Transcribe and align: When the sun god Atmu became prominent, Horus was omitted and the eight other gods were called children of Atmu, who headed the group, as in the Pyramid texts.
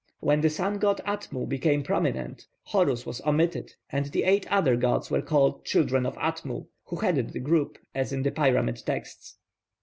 When 0.19 0.41
the 0.41 0.49
sun 0.49 0.79
god 0.79 0.99
Atmu 1.05 1.47
became 1.47 1.83
prominent, 1.83 2.47
Horus 2.63 3.05
was 3.05 3.21
omitted 3.23 3.75
and 3.91 4.07
the 4.07 4.23
eight 4.23 4.51
other 4.51 4.75
gods 4.75 5.11
were 5.11 5.21
called 5.21 5.63
children 5.63 6.07
of 6.07 6.15
Atmu, 6.15 6.65
who 6.85 6.95
headed 6.95 7.33
the 7.33 7.39
group, 7.39 7.77
as 7.93 8.11
in 8.11 8.23
the 8.23 8.31
Pyramid 8.31 8.81
texts. 8.83 9.37